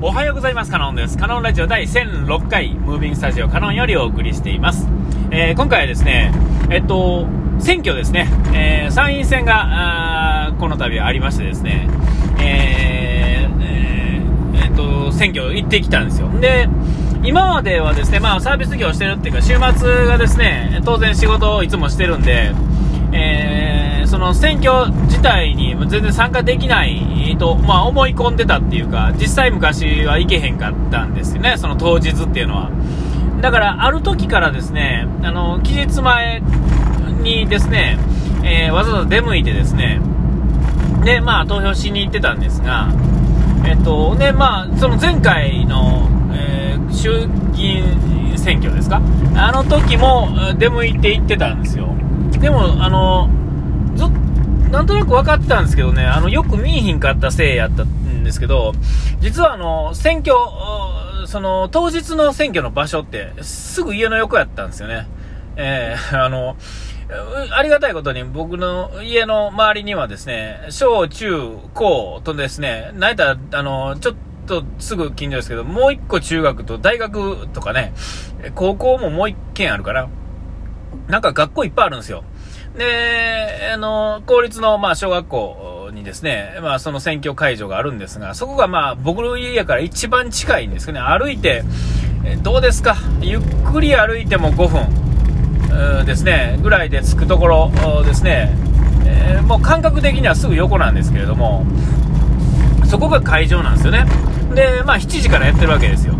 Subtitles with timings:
[0.00, 0.70] おはようございます。
[0.70, 1.18] カノンです。
[1.18, 4.86] カノンラジオ第1006回、ムービングスタジオカノンよりお送りしています。
[5.32, 6.32] えー、今回はですね、
[6.70, 7.26] えっと、
[7.58, 11.88] 選挙ですね、えー、参院選が、この度ありましてですね、
[12.40, 16.30] えー、えー、っと、選挙行ってきたんですよ。
[16.40, 16.68] で、
[17.24, 22.52] 今まではですね、まあサービス業してるっていうか、週末がですね、当然仕事をいつもしてるんで、
[23.10, 23.77] えー、
[24.08, 32.70] その選挙自体に全然参加できないと、まあ、思い込んでたっていうか、実際昔は行けへんかったんですよね、その当日っていうのは。
[33.42, 36.42] だから、ある時からですね、あの、期日前
[37.22, 37.98] にですね、
[38.42, 40.00] えー、わざわざ出向いてですね、
[41.04, 42.88] で、まあ、投票しに行ってたんですが、
[43.64, 47.84] えっと、で、まあ、その前回の、えー、衆議院
[48.38, 49.02] 選挙ですか？
[49.36, 51.94] あの時も出向いて行ってたんですよ。
[52.40, 53.28] でも、あの、
[54.70, 58.74] なんとなく分かってたんですけどね、あの、よく見えひんかったせいやったんですけど、
[59.20, 60.34] 実はあの、選挙、
[61.26, 65.08] その、当日の選挙の場所って、すぐ家の横やったんですよね。
[65.56, 66.56] えー、 あの、
[67.56, 74.14] ありがたいことに僕の家の周りにはですね、小中高とですね、なんやった、あの、ちょっ
[74.46, 77.94] とすぐ近所ですけど、もう一個中学と大学とかね、
[78.54, 80.08] 高校ももう一軒あるから、
[81.08, 82.24] なんか学校いっぱいあるんですよ。
[82.78, 91.64] で、あの、公立の、まあ、小学校にですね、まあ、その選挙会場があるんですが、そこがまあ、僕の家から一番近いんですけどね、歩いて、
[92.42, 92.96] どうですか？
[93.20, 97.72] ゆっくり歩いても5分ですね、ぐらいで着くところ
[98.04, 98.54] ですね、
[99.06, 101.64] え、もう感覚的にはすぐ横なんですけれども、
[102.86, 104.04] そこが会場なんですよね。
[104.54, 106.14] で、まあ、7時からやってるわけですよ。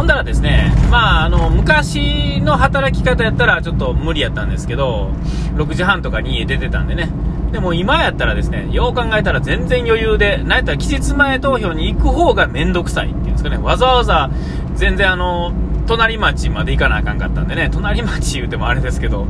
[0.00, 5.10] ほんだらですね、まあ、あの、昔の働き方やったらちょっと無理やったんですけど、
[5.56, 7.10] 6時半とかに家出てたんでね。
[7.52, 14.30] でも今やったらですね、よう考えたら全然余裕で、なんやったら期日前投票に行く方がめんどくさいっていうんですかね、わざわざ
[14.74, 15.52] 全然あの、
[15.86, 19.26] 隣町まで行かなあかんかったんでね、隣町言うてもあれですけど、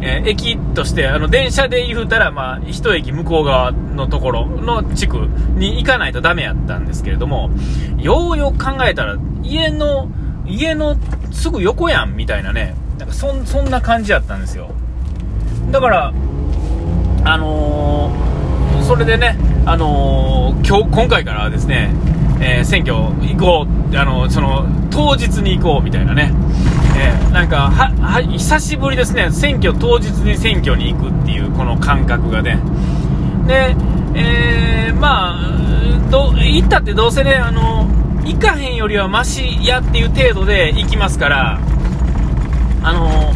[0.00, 7.50] えー、駅として、あの、電車で言うたら、まあ、一駅向こう側のところの地区に行かないとダメやったんですけれども、
[7.98, 10.08] ようよく考えたら、家の、
[10.46, 10.96] 家の
[11.32, 14.70] すぐ横やん、みたいなね、なんかそん、そんな感じやったんですよ。
[15.70, 16.12] だから、
[17.24, 21.90] あのー、それでね、あのー、今日、今回からはですね、
[22.40, 26.32] えー、選挙行こう、あの、その、当日に行こうみたいなね、
[26.96, 32.60] えー、なんかは、久しぶりですね、選挙当日に選挙に行くっていうこの感覚がね。
[33.46, 33.76] で、
[34.14, 37.86] えー、まあ、ど、行ったってどうせね、あの、
[38.24, 41.60] 行かへんよりはマシやっていう程度で行きますから、
[42.82, 43.32] あの、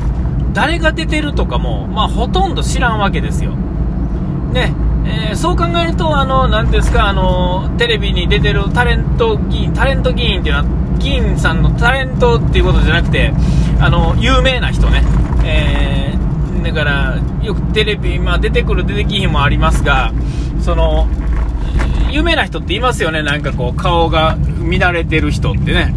[0.52, 3.52] 誰が出てるとかも、まあ、ほとんど知らんわけですよ。
[4.52, 4.74] ね、
[5.04, 10.66] えー、そう考えると、あの、なんですか、あの、テレビに出てるタレント議員、タレント議員っていうのは、
[10.98, 13.32] 議員さんのタレントっていうことじゃなくて、
[13.80, 15.02] あの、有名な人ね、
[15.44, 20.12] えー、だから、よくテレビ、まあ、出てくる出てきひもありますが、
[20.60, 21.08] その、
[22.10, 25.94] 有名な人っていますよね、なんかこう、顔が乱れてる人ってね。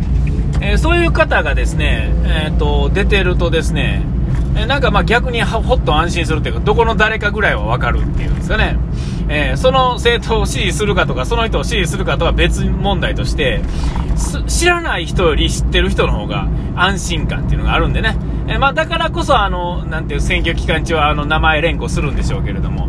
[0.61, 4.01] えー、そういう方がですね、えっ、と、出てるとですね、
[4.55, 8.77] えなんかまあ逆にほっと安心するっていうか、どこの誰かぐらいはわかるっていうんですかね。
[9.27, 13.61] えー、その政党を支持するかとか、その人を支持するかとは別問題として、
[14.47, 18.17] 知らない人より知ってる人の方が安心感っていうのがあるんでね。
[18.47, 22.87] えー、まあだからこそあの、なんていう選挙期間中はあの名前連呼するんでしょうけれども。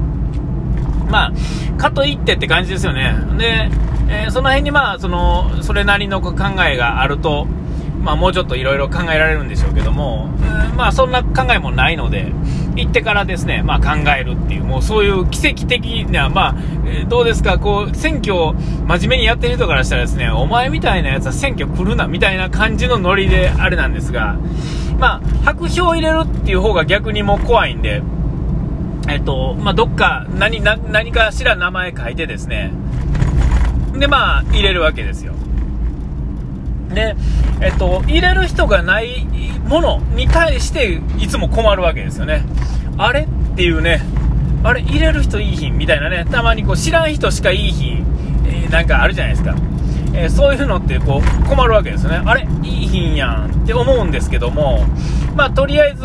[1.10, 1.32] まあ、
[1.78, 3.14] かといってって感じですよね。
[3.38, 3.70] で、
[4.08, 6.32] えー、その辺にまあ、その、それなりの考
[6.68, 7.46] えがあると、
[8.02, 10.28] まあ、もうちょっといろいろ考えられるんでしょうけども、
[10.76, 12.32] まあ、そんな考えもないので、
[12.76, 16.54] 行ってからですね、まあ、考えるっていう、もうそういう奇跡的な、まあ、
[17.08, 18.54] どうですか、こう、選挙を
[18.86, 24.36] 真面目にやってる人からしたらですね、お前みたいなやつは選挙来るな、みたいな感じのノリであれなんですが、
[24.98, 28.02] まあ、白票入れるっていう方が逆にも怖いんで、
[29.08, 32.72] えっと、まあ、どっか何、何かしら名前書いてですね、
[33.94, 35.32] で、まあ、入れるわけですよ。
[36.94, 37.16] で、
[37.60, 39.26] えっと、入れる人がない
[39.68, 42.44] ものに対していつも困るわけですよね。
[42.98, 44.02] あれっていうね、
[44.62, 48.06] あれ入れる人いいひんみたいなね、たまにこう知らん人しかいいひん、
[48.46, 49.54] えー、なんかあるじゃないですか。
[50.14, 52.22] えー、そういうのってこう困るわけですよね。
[52.24, 54.84] あれいいひんやんって思うんですけども、
[55.34, 56.02] まあとりあえず、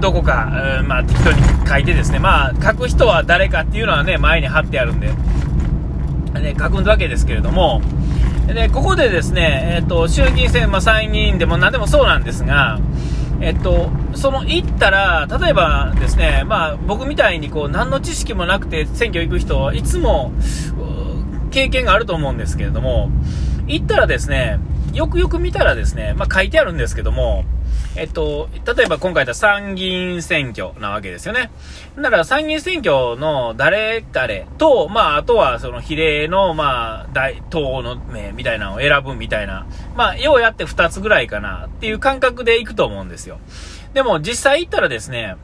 [0.00, 7.80] どこか、まあ適当に書いてですね、まあ書く人は誰かっていうのはね、前に貼ってあるんで、ね、書くわけですけれども、
[8.46, 12.78] で、ここでですね、えっ、と、衆議院選、まあ、参議院でも何でもそうなんですが、
[13.40, 20.32] えっと、その行ったら、例えばですね、まあ、僕みたいにこう何の知識もなくて選挙行く人はいつも
[21.50, 23.10] 経験があると思うんですけれども、
[23.66, 24.58] 行ったらですね、
[24.94, 27.44] よくよく見たらですね、まあ、書いてあるんですけども、
[27.96, 31.50] えっと、例えば今回った参議院選挙なわけですよね。
[31.96, 43.38] だから参議院選挙の誰々と、まあ、あとはその比例の、まあ、大党の名みたいなのを選ぶみたいな、まあ、ようやって2つぐらいかなっていう感覚でいくと思うんですよ。
[43.94, 45.36] でも実際行ったらですね、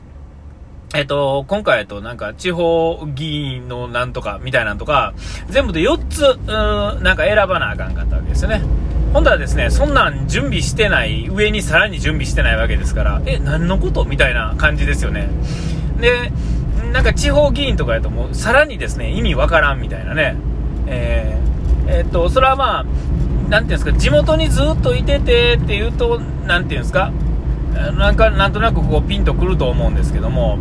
[0.93, 5.13] えっと、今回、と、なんか、地方議員のなんとか、みたいなんとか、
[5.47, 8.61] 全部で4つ、うん、なんか選ばなあかんかったわけですよね。
[9.13, 14.05] ほんだらですね、そんなん準備してない、上にさらに準備してないわけですから、え、何のこと？
[14.05, 15.27] みたいな感じですよね。
[15.99, 16.31] で、
[16.93, 20.35] なんか地方議員とかやともう、さらにですね、意味わからんみたいなね。
[20.87, 22.85] えー、えー、っと、それはまあ、
[23.49, 27.11] なんていうんですか、地元にずっといててっていうと、なんていうんですか、
[27.97, 30.57] なんか、なんとなくこうピンとくると思うんですけども、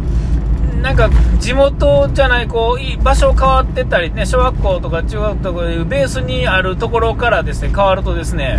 [0.82, 8.59] なんか地元じゃないこう場所変わってたりね小学校とか中学とかいうベースにあるところからですね変わるとですね、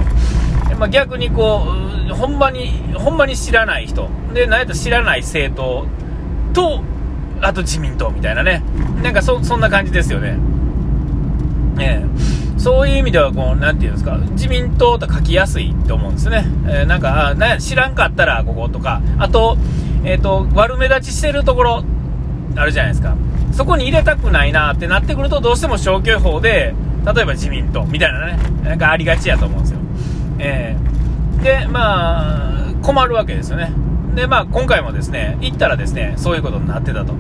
[0.77, 1.65] まあ、逆にこ
[2.09, 5.87] うほんまにほんまに知らない人で何やったら知らない政党
[6.53, 6.83] と
[7.41, 8.61] あと自民党みたいなね
[9.01, 10.37] なんかそそんな感じですよね。
[11.79, 16.45] ええ、そういう意味ではこう、なんていうんですか、自民党と書きやすいと思うんですね。
[16.67, 19.57] えー、なんか、あな知らんかったらこことか、あと、
[20.03, 21.83] えっ、ー、と、悪目立ちしてるところ、
[22.55, 23.15] あるじゃないですか。
[23.51, 26.73] そこに入れたくないなってなってくると、どうしても消去法で、
[27.05, 29.79] 例えば自民党みたいなね、なんかありがちやと思うんですよ。
[30.39, 33.71] えー、で、まあ、困るわけですよね。
[34.15, 37.13] で、まあ、今回もですね、行ったらですね、そういうことになってたと。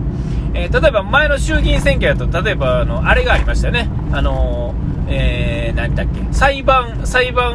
[0.53, 3.89] えー、例えば前の衆議院選挙だと、例えば、あの、あれがありましたよね。
[4.11, 4.75] あの
[5.07, 7.53] えー、何だっけ、裁判、裁判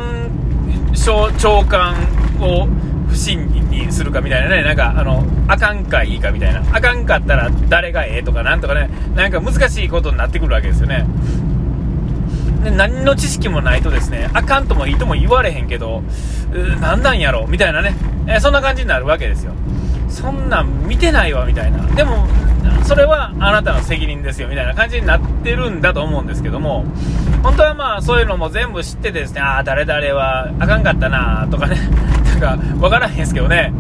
[0.95, 1.95] 所長官
[2.41, 2.69] を
[3.09, 6.63] 不信任にするかみたいなね、なんか、あの、あかんかいいかみたいな。
[6.73, 11.07] あかんかったら誰がええとかなんとかね、なんか難しいことになってくるわけですよね。
[12.65, 16.03] で何の知識もないとですね、あかんともいいとも言われへんけど、
[16.81, 17.95] 何なんやろみたいなね、
[18.27, 19.53] え、そんな感じになるわけですよ。
[20.09, 21.79] そんなん見てないわみたいな。
[21.95, 22.27] でも、
[22.85, 26.85] それはあなたの責任ですよみたいな感じになってるんだと思うんですけども、
[27.43, 31.77] 本当はまあそういうのも全部知っててですね、ああ、誰々はあかんかったなとかね、
[32.41, 33.73] なんかわからへんですけどね、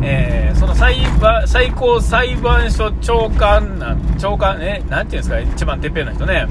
[0.00, 6.46] えー、その裁判最高裁判所長官な、長官、ね、なんていうんですか、一番てっぺんの人ね、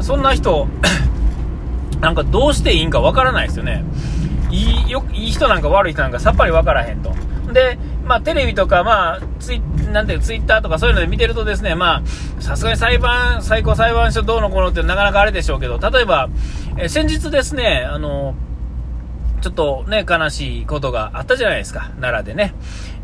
[0.00, 0.68] そんな人、
[2.00, 3.84] なんかどうしていいんかわからないですよね。
[4.50, 7.12] いいよいい人なんか悪い人なんかさっぱりわからへんと。
[7.52, 9.60] で、まあ、テレビとか、まあ、ツイ
[9.92, 12.02] なんていうツイッターとかそういうので見てるとですね、ま
[12.38, 16.30] あ、さすがに裁判、最高裁判所どうのこうのってなかなかあれでしょうけど、例えば、
[16.78, 18.34] え先日ですね、あの、
[19.40, 22.54] ちょっとね、悲しいことがあったじゃないですか、奈良でね。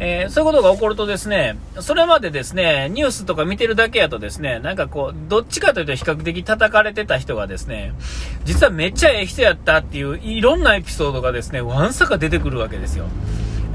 [0.00, 7.92] えー、そういうことが起こるとですね、それまでですね、ニュースとか見てるだけやとですね、なんかこう、どっちかというと比較的叩かれてた人がですね、
[8.44, 13.06] 実はめっちゃええ人やったっていう、いろんなエピソードがですね、わんさか出てくるわけですよ。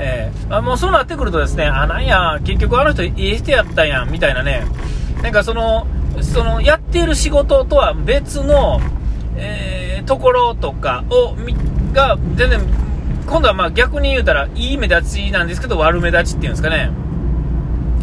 [0.01, 4.65] えー、あもうそうなってくるとですね、あ、なんや、結局あの人いい人やったやん、みたいなね、
[5.21, 5.85] なんかその、
[6.21, 8.79] その、やっている仕事とは別の、
[9.35, 11.35] えー、ところとかを、
[11.93, 12.61] が、全然、
[13.27, 16.91] 今度はまあ逆に言うたら、いい目立ちなんですけど、悪目立ちっていうんですかね。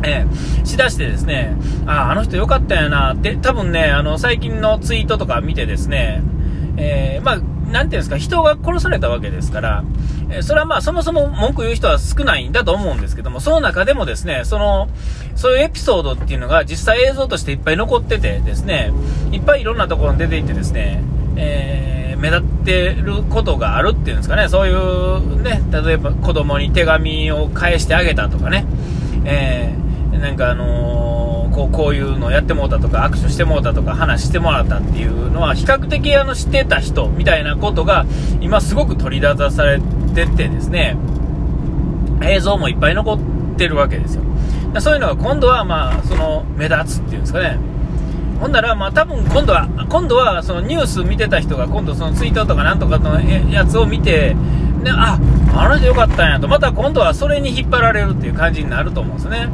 [0.02, 1.56] えー、しだしてですね、
[1.86, 6.22] あ、あの人良かったんやなって、多分ね、あの、最近のツイートとか見てですね、
[6.76, 7.40] えー、まあ、
[7.70, 9.84] なんていうんですか、人が殺されたわけですから、
[10.30, 14.88] えそれはまあ、そもそも文句言う人は少ないんだと思うんですけども、その中でもですね、その、
[15.34, 18.92] そういうエピソードっていうのが実際映像としていっぱい残っててですね、
[19.32, 21.02] いっぱいいろんなところに出ていてですね、
[21.36, 28.64] えー、目立ってることがあるっていうんですかね、そういうね、例えば子供に手紙を返してあげたとかね、
[29.24, 31.15] えー、なんかあのー
[31.56, 38.04] こうこういうのやってもうたとか握手してもうたとか話してもらったっていうのは比較的あの知ってた人みたいなことが
[38.42, 39.80] 今すごく取り出され
[40.14, 40.98] ててですね
[42.22, 43.18] 映像もいっぱい残っ
[43.56, 44.22] てるわけですよ。
[44.80, 47.58] そういうのが今度はまあその目立つっていうんですかね。
[48.38, 53.18] ほんなら、まあ、多分今度は、今度はそのニュース見てた人が、今度そのツイートとかなんとかの
[53.50, 54.36] やつを見て、
[54.84, 55.18] で、あ、
[55.54, 59.48] あの人よかったんやと、また今度はそれに引っ張られるっていう感じになると思うんですね。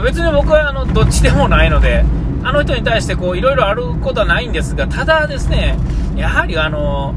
[0.00, 2.04] 別に僕はあのどっちでもないので、
[2.44, 5.76] あの人に対してこういろいろあることはないんですが、ただですね、
[6.16, 7.14] やはりあの、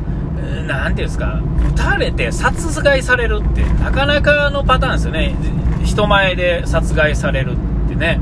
[0.67, 1.39] なんていうんですか、
[1.69, 5.35] 撃たれて殺害されるって、なかなかのパターンですよね。
[5.83, 8.19] 人前で殺害されるってね。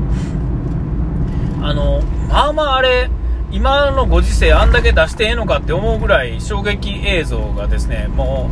[1.62, 3.10] あの、まあまああれ、
[3.50, 8.50] 今のご時世あんだけ出してええのかって思うぐらい衝撃映像がですね、も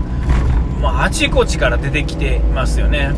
[0.79, 3.13] う、もうあちこちから出てきてますよね。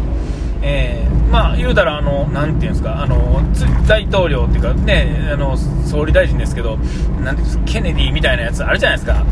[0.67, 3.43] えーまあ、言うたら、あの、なんていうんですか、あの、
[3.89, 6.77] 大統領っていうか、ね、あの、総理大臣ですけど、
[7.25, 9.25] なんていうんですか、ケネディみたいなやつあるじゃないですか。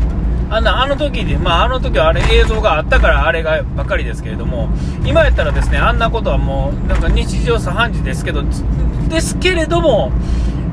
[0.49, 4.69] あんな、あの時で、まあ、あの時はあれ映像があったからあれがばかりですけれども、
[5.05, 8.43] 今やったらですね、あんなことはもう、なんか日常茶飯事ですけど、
[9.09, 10.11] ですけれども、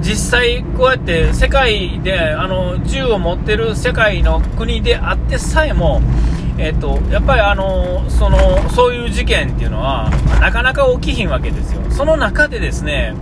[0.03, 6.01] 実際こうやって世界であの銃を持ってる世界の国であってさえも、
[6.63, 10.11] えーと、やっぱりあのそのそういう事件っていうのは
[10.43, 13.15] なかなか起きひんわけですよ、その中でですね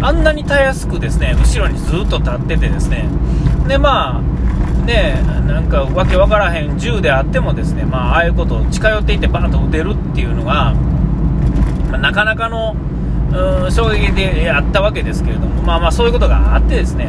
[0.00, 3.08] あんなにたやすくですね後ろにずっと立っててですね。
[3.66, 4.22] でまあ
[4.86, 10.72] ねなんかわけわからへん銃であってもですねまあああいうことを近寄っていってバーンと撃てるっていうのが、
[11.90, 12.76] まあ、なかなかの
[13.32, 17.08] うん衝撃であったわけですけれども、まあまあそういうことがあってですね、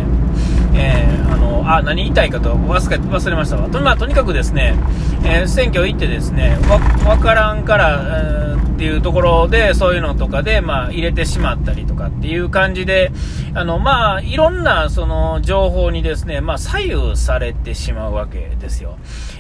[0.76, 3.70] えー、あの、あ、何言いたいかと忘れ忘れましたわ。
[3.70, 4.76] と,、まあ、とにかくですね、
[5.24, 6.58] えー、選挙行ってですね、
[7.06, 13.12] わからんから、えー、っていうところで、そういうのとかで、まあ、入れてしまったりとかっていう感じで、
[13.54, 18.98] あの、まあ、いろんな、その、情報にですね、まあ、左右されてしまうわけですよ。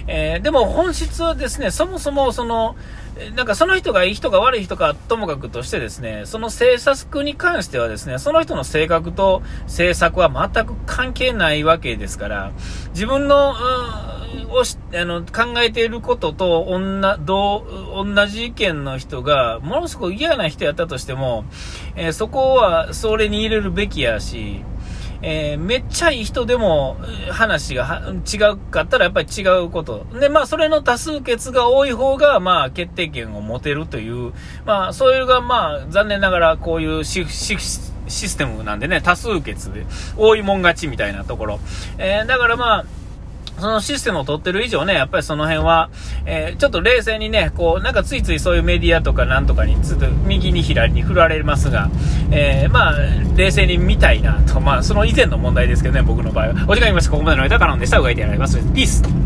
[0.08, 2.78] えー、でも本質はですね、そもそもその、
[3.36, 12.52] なんかその人がいい人か悪い人かともかくとしてですね、その政策に関してはですね、その人の性格と政策は全く関係ないわけですから、
[12.94, 13.54] 自分の、
[14.50, 14.64] を
[14.94, 17.02] あの考えていることと同
[18.06, 21.46] 同じ意見の人が、ものすごく嫌な人やったとしても、
[21.96, 24.64] えー、そこはそれに入れるべきやし、
[25.22, 26.98] えー、めっちゃいい人でも
[27.32, 30.06] 話が違うかったらやっぱり違うこと。
[30.20, 34.34] で、まあ、それの多数決が多い方が、まあ、決定権を持てるという、
[34.66, 39.86] まあ、それが、まあ、残念ながらこういうシステムなんでね、多数決で、
[40.18, 41.60] 多いもん勝ちみたいなところ。
[41.98, 42.86] えー、だからまあ、
[43.60, 45.90] そのシステムを取ってる以上ね、やっぱりその辺は、
[46.26, 51.90] えー、ちょっと冷静にね、こう、なんかついついそういうメディアとかなんとかに、ちょっと右に左に振られますが、
[52.32, 52.96] えー、まあ、
[53.36, 56.54] 冷静に見たいなと、まあ、その以前の問題ですけどね、僕の場合は。
[56.68, 57.12] お時間ありました。
[57.12, 58.00] ここまでの間からのでした。
[58.00, 58.58] うがいてやられます。
[58.74, 59.16] ピース